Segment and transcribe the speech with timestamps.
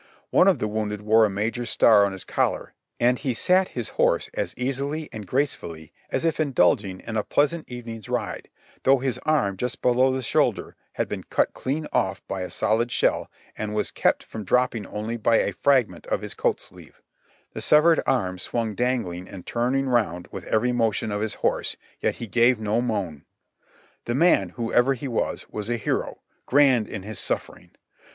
[0.31, 3.89] One of the wounded wore a major's star on his collar, and he sat his
[3.89, 8.49] horse as easily and gracefully as if indulging in a pleasant even ing's ride,
[8.81, 12.91] though his arm just below the shoulder had been cut clean ofT by a solid
[12.91, 16.99] shell and was kept from dropping only by a fragment of his coat sleeve;
[17.53, 22.15] the severed arm swung dangling and turning round with every motion of his horse, yet
[22.15, 23.23] he gave no moan.
[24.05, 27.69] The man, whoever he was, was a hero— grand in his suf fering.